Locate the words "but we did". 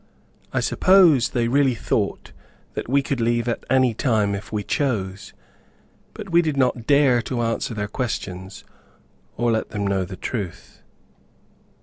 6.15-6.57